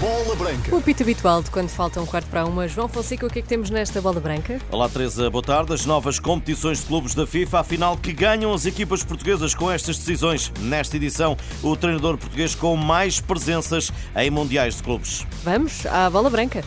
[0.00, 0.74] Bola Branca.
[0.74, 2.66] O apito habitual de quando falta um quarto para uma.
[2.66, 4.58] João Fonseca, o que é que temos nesta bola branca?
[4.68, 5.72] Olá, Teresa, boa tarde.
[5.72, 9.96] As novas competições de clubes da FIFA, afinal, que ganham as equipas portuguesas com estas
[9.96, 10.52] decisões.
[10.58, 15.24] Nesta edição, o treinador português com mais presenças em mundiais de clubes.
[15.44, 16.64] Vamos à bola branca.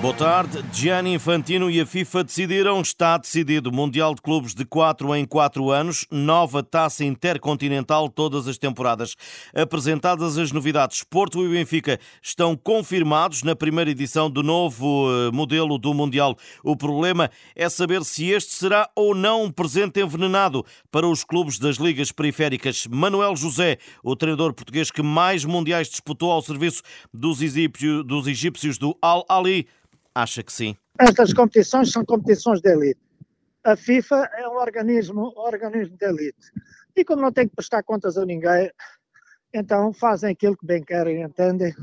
[0.00, 0.64] Boa tarde.
[0.72, 5.70] Gianni Infantino e a FIFA decidiram, está decidido, Mundial de Clubes de 4 em 4
[5.70, 9.14] anos, nova taça intercontinental todas as temporadas.
[9.54, 15.76] Apresentadas as novidades, Porto e Benfica estão confirmados na primeira edição do novo eh, modelo
[15.76, 16.34] do Mundial.
[16.64, 21.58] O problema é saber se este será ou não um presente envenenado para os clubes
[21.58, 22.86] das ligas periféricas.
[22.86, 26.80] Manuel José, o treinador português que mais mundiais disputou ao serviço
[27.12, 29.68] dos egípcios, dos egípcios do Al-Ali,
[30.14, 30.76] Acha que sim?
[30.98, 33.00] Estas competições são competições de elite.
[33.64, 36.52] A FIFA é um organismo, um organismo de elite.
[36.96, 38.70] E como não tem que prestar contas a ninguém,
[39.52, 41.74] então fazem aquilo que bem querem, entendem?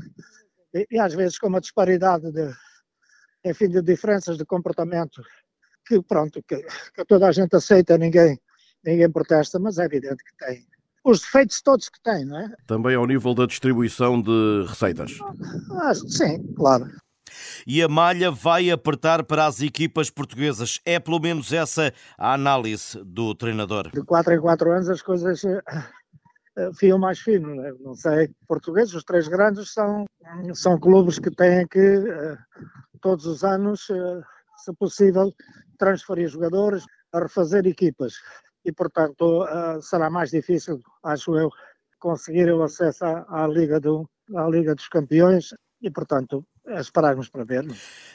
[0.74, 2.52] E, e às vezes com uma disparidade de,
[3.44, 5.22] enfim, de diferenças de comportamento
[5.86, 6.62] que, pronto, que,
[6.94, 8.38] que toda a gente aceita, ninguém,
[8.84, 10.66] ninguém protesta, mas é evidente que tem
[11.04, 12.54] os defeitos todos que tem, não é?
[12.66, 15.18] Também ao nível da distribuição de receitas.
[15.80, 16.90] Ah, sim, claro
[17.68, 20.80] e a malha vai apertar para as equipas portuguesas.
[20.86, 23.90] É pelo menos essa a análise do treinador.
[23.90, 25.62] De 4 em 4 anos as coisas eh,
[26.56, 27.70] eh, fio mais fino, né?
[27.80, 28.30] não sei.
[28.48, 30.06] Portugueses, os três grandes, são,
[30.54, 32.38] são clubes que têm que, eh,
[33.02, 33.86] todos os anos,
[34.56, 35.30] se possível,
[35.78, 38.14] transferir jogadores, a refazer equipas.
[38.64, 39.46] E, portanto,
[39.82, 41.50] será mais difícil, acho eu,
[42.00, 46.44] conseguir o acesso à, Liga, do, à Liga dos Campeões e, portanto,
[46.76, 47.66] esperarmos para ver.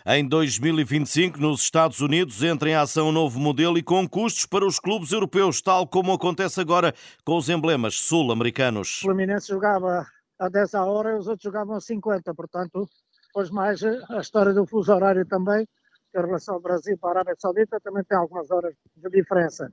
[0.05, 4.65] Em 2025, nos Estados Unidos, entra em ação um novo modelo e com custos para
[4.65, 6.93] os clubes europeus, tal como acontece agora
[7.25, 8.99] com os emblemas sul-americanos.
[8.99, 10.05] O Fluminense jogava
[10.39, 12.87] a 10 a hora e os outros jogavam a 50, portanto,
[13.27, 15.67] depois mais a história do fuso horário também,
[16.15, 19.71] em relação ao Brasil para a Arábia Saudita, também tem algumas horas de diferença.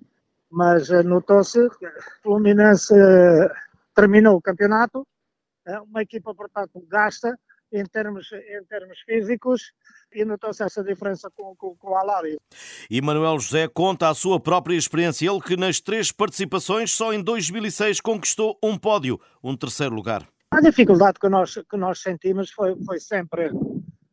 [0.51, 1.93] Mas eh, notou-se que o
[2.23, 3.49] Fluminense eh,
[3.95, 5.07] terminou o campeonato,
[5.67, 7.39] é uma equipa, portanto, gasta,
[7.73, 9.73] em termos, em termos físicos
[10.13, 12.39] e notou-se essa diferença com, com, com o Alari.
[12.91, 17.23] E Manuel José conta a sua própria experiência, ele que nas três participações só em
[17.23, 20.27] 2006 conquistou um pódio, um terceiro lugar.
[20.51, 23.51] A dificuldade que nós, que nós sentimos foi, foi sempre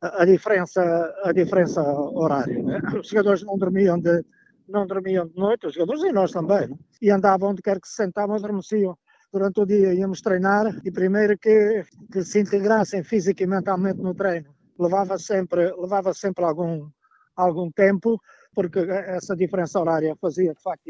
[0.02, 0.82] a, diferença,
[1.24, 2.62] a diferença horária.
[2.62, 2.80] Né?
[3.00, 4.24] Os jogadores não dormiam de,
[4.70, 6.76] não dormiam de noite, os jogadores e nós também, né?
[7.02, 8.96] e andavam onde quer que se sentavam, adormeciam
[9.38, 14.16] durante o dia íamos treinar e primeiro que, que se integrassem física e mentalmente no
[14.16, 14.50] treino.
[14.80, 16.90] Levava sempre, levava sempre algum,
[17.36, 18.20] algum tempo,
[18.56, 20.90] porque essa diferença horária fazia, de facto,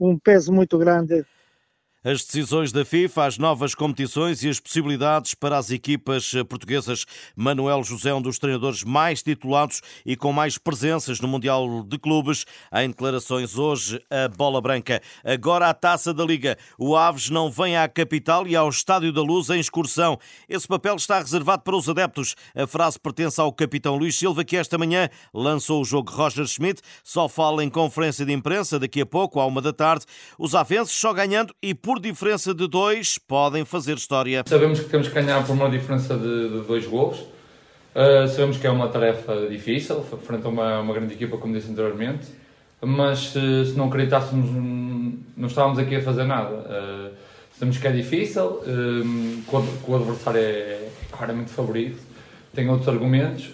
[0.00, 1.22] um, um peso muito grande
[2.04, 7.04] as decisões da FIFA, as novas competições e as possibilidades para as equipas portuguesas.
[7.36, 11.98] Manuel José, é um dos treinadores mais titulados e com mais presenças no Mundial de
[11.98, 15.00] Clubes, em declarações hoje, a bola branca.
[15.24, 16.58] Agora a taça da Liga.
[16.78, 20.18] O Aves não vem à capital e ao Estádio da Luz em excursão.
[20.48, 22.34] Esse papel está reservado para os adeptos.
[22.54, 26.82] A frase pertence ao capitão Luís Silva, que esta manhã lançou o jogo Roger Schmidt.
[27.04, 30.04] Só fala em conferência de imprensa daqui a pouco, à uma da tarde.
[30.38, 34.42] Os avenses só ganhando e por por diferença de dois, podem fazer história.
[34.46, 37.18] Sabemos que temos que ganhar por uma diferença de, de dois gols.
[37.20, 41.70] Uh, sabemos que é uma tarefa difícil, frente a uma, uma grande equipa, como disse
[41.70, 42.28] anteriormente,
[42.80, 44.48] mas se, se não acreditássemos,
[45.36, 46.54] não estávamos aqui a fazer nada.
[46.54, 47.14] Uh,
[47.58, 48.62] sabemos que é difícil, uh,
[49.84, 52.00] que, o, adversário é claramente favorito,
[52.54, 53.50] tem outros argumentos,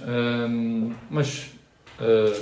[1.11, 1.51] mas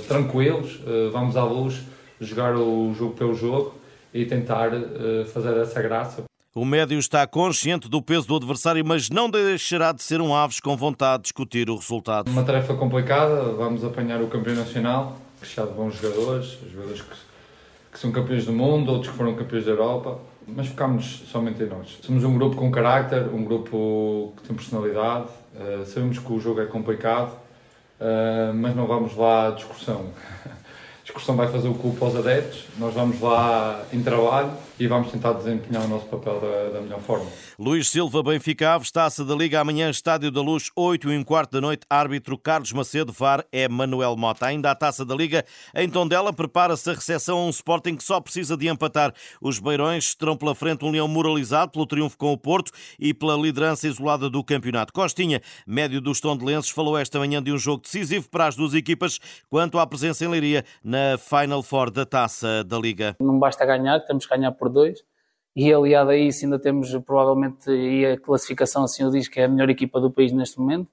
[0.07, 0.79] tranquilos,
[1.11, 1.81] vamos à luz,
[2.19, 3.77] jogar o jogo pelo jogo
[4.13, 6.23] e tentar uh, fazer essa graça.
[6.57, 10.59] O médio está consciente do peso do adversário, mas não deixará de ser um Aves
[10.59, 12.31] com vontade de discutir o resultado.
[12.31, 17.15] Uma tarefa complicada, vamos apanhar o campeão nacional, está de bons jogadores, jogadores que,
[17.91, 21.67] que, são campeões do mundo, outros que foram campeões da Europa, mas focamos somente em
[21.67, 21.99] nós.
[22.01, 26.59] Somos um grupo com carácter, um grupo que tem personalidade, uh, sabemos que o jogo
[26.59, 27.33] é complicado,
[28.01, 30.07] uh, mas não vamos lá à discussão.
[31.07, 35.09] A excursão vai fazer o culpo aos adeptos, nós vamos lá em trabalho e vamos
[35.09, 37.25] tentar desempenhar o nosso papel da, da melhor forma.
[37.57, 41.53] Luís Silva, Benfica Aves, Taça da Liga, amanhã Estádio da Luz, 8 e um quarto
[41.53, 44.47] da noite, árbitro Carlos Macedo, VAR é Manuel Mota.
[44.47, 48.19] Ainda a Taça da Liga, em Tondela, prepara-se a recepção a um Sporting que só
[48.19, 49.13] precisa de empatar.
[49.41, 53.37] Os Beirões terão pela frente um leão moralizado pelo triunfo com o Porto e pela
[53.37, 54.91] liderança isolada do campeonato.
[54.91, 59.19] Costinha, médio dos tondelenses, falou esta manhã de um jogo decisivo para as duas equipas
[59.49, 63.15] quanto à presença em Leiria na Final Four da Taça da Liga.
[63.19, 64.99] Não basta ganhar, temos que ganhar por dois.
[65.55, 69.45] E aliado a isso ainda temos provavelmente, e a classificação assim o diz, que é
[69.45, 70.87] a melhor equipa do país neste momento,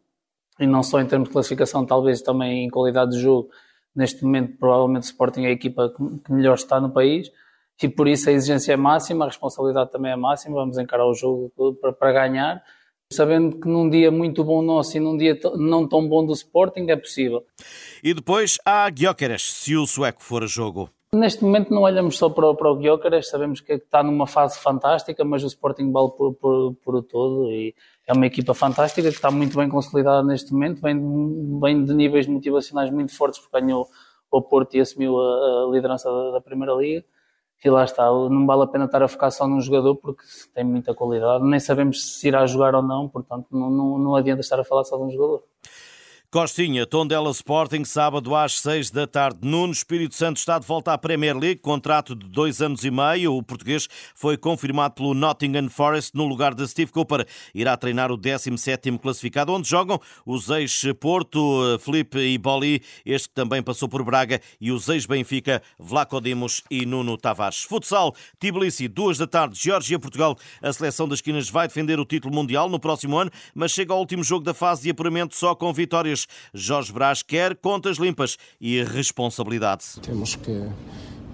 [0.58, 3.50] e não só em termos de classificação, talvez também em qualidade de jogo,
[3.94, 5.92] neste momento provavelmente o Sporting é a equipa
[6.24, 7.30] que melhor está no país,
[7.82, 11.12] e por isso a exigência é máxima, a responsabilidade também é máxima, vamos encarar o
[11.12, 11.52] jogo
[11.98, 12.62] para, ganhar,
[13.12, 16.86] sabendo que num dia muito bom nosso e num dia não tão bom do Sporting
[16.88, 17.44] é possível.
[18.02, 20.90] E depois há Gyökeres, se o sueco for a jogo.
[21.14, 25.24] Neste momento não olhamos só para, para o Gyökeres, sabemos que está numa fase fantástica,
[25.24, 27.74] mas o Sporting vale por, por, por o todo e
[28.06, 32.26] é uma equipa fantástica que está muito bem consolidada neste momento, vem, vem de níveis
[32.26, 33.88] motivacionais muito fortes porque ganhou
[34.36, 37.04] o Porto e assumiu a, a liderança da, da, Primeira Liga.
[37.64, 40.22] Lá está, não vale a pena estar a focar só num jogador porque
[40.52, 44.40] tem muita qualidade, nem sabemos se irá jogar ou não, portanto não, não, não adianta
[44.40, 45.42] estar a falar só de um jogador.
[46.34, 49.38] Costinha, Tondela Sporting, sábado às seis da tarde.
[49.42, 53.36] Nuno Espírito Santo está de volta à Premier League, contrato de dois anos e meio.
[53.36, 53.86] O português
[54.16, 57.24] foi confirmado pelo Nottingham Forest no lugar de Steve Cooper.
[57.54, 63.62] Irá treinar o 17º classificado, onde jogam os ex-Porto, Felipe e Boli, este que também
[63.62, 67.62] passou por Braga, e os ex-Benfica, Vlaco Dimos e Nuno Tavares.
[67.62, 70.36] Futsal, Tbilisi, duas da tarde, Geórgia, Portugal.
[70.60, 74.00] A seleção das esquinas vai defender o título mundial no próximo ano, mas chega ao
[74.00, 78.82] último jogo da fase de apuramento só com vitórias Jorge Brás quer contas limpas e
[78.82, 79.84] responsabilidade.
[80.02, 80.68] Temos que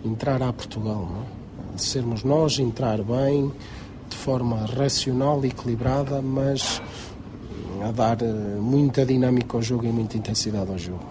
[0.04, 1.22] entrar a Portugal, não?
[1.36, 1.40] É?
[1.76, 3.52] sermos nós, entrar bem,
[4.08, 6.82] de forma racional e equilibrada, mas
[7.82, 8.26] a dar eh,
[8.60, 11.04] muita dinâmica ao jogo e muita intensidade ao jogo.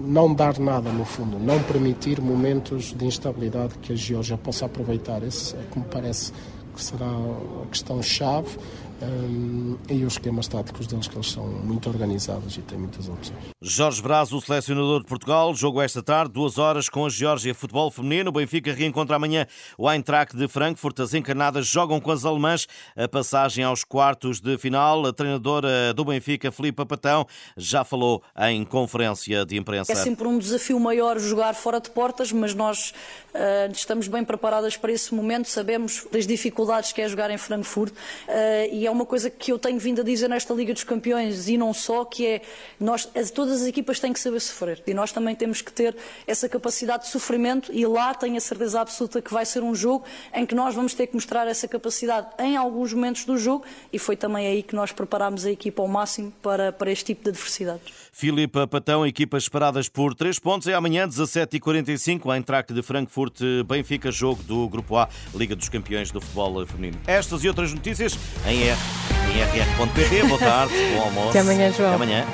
[0.00, 5.22] Não dar nada, no fundo, não permitir momentos de instabilidade que a Geórgia possa aproveitar.
[5.22, 6.32] Esse é que me parece
[6.74, 8.56] que será a questão-chave
[9.02, 13.38] um, e os esquemas táticos deles, que eles são muito organizados e têm muitas opções.
[13.60, 17.90] Jorge Braz, o selecionador de Portugal, jogo esta tarde, duas horas com a Geórgia Futebol
[17.90, 18.30] Feminino.
[18.30, 19.46] O Benfica reencontra amanhã
[19.76, 20.98] o Eintracht de Frankfurt.
[21.00, 22.66] As encarnadas jogam com as alemãs
[22.96, 25.06] a passagem aos quartos de final.
[25.06, 29.92] A treinadora do Benfica, Filipe Patão, já falou em conferência de imprensa.
[29.92, 32.92] É sempre um desafio maior jogar fora de portas, mas nós
[33.34, 35.48] uh, estamos bem preparadas para esse momento.
[35.48, 37.94] Sabemos das dificuldades que é jogar em Frankfurt uh,
[38.72, 41.56] e é uma coisa que eu tenho vindo a dizer nesta Liga dos Campeões e
[41.56, 42.42] não só, que é
[42.80, 45.96] nós, todas as equipas têm que saber sofrer e nós também temos que ter
[46.26, 50.04] essa capacidade de sofrimento e lá tenho a certeza absoluta que vai ser um jogo
[50.34, 53.98] em que nós vamos ter que mostrar essa capacidade em alguns momentos do jogo e
[53.98, 57.30] foi também aí que nós preparámos a equipa ao máximo para, para este tipo de
[57.30, 57.92] adversidades.
[58.12, 60.66] Filipe Patão, equipas esperadas por 3 pontos.
[60.66, 66.10] É amanhã, 17h45, a Eintracht de Frankfurt, Benfica, jogo do Grupo A, Liga dos Campeões
[66.10, 66.98] do Futebol Feminino.
[67.06, 68.70] Estas e outras notícias em, em
[69.28, 70.26] rr.pt.
[70.26, 70.38] Boa
[71.04, 71.28] almoço.
[71.30, 71.94] Até amanhã, João.
[71.94, 72.24] Até amanhã.